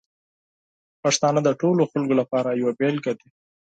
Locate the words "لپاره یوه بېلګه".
2.21-3.13